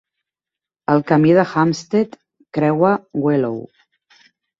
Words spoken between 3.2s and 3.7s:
Wellow.